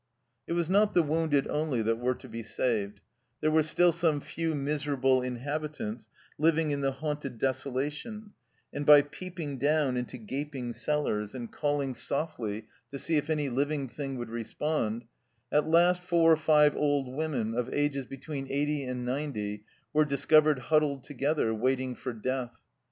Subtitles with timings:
[0.47, 3.01] It was not the wounded only that were to be saved;
[3.39, 6.07] there were still some few miserable inhabi tants
[6.39, 8.31] living in the haunted desolation,
[8.73, 13.87] and by peeping down into gaping cellars, and calling softly to see if any living
[13.87, 15.05] thing would respond,
[15.51, 20.57] at last four or five old women of ages between eighty and ninety were discovered
[20.57, 22.55] huddled together, waiting for death.